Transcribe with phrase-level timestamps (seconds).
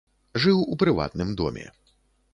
[0.45, 1.67] Жыў у прыватным доме.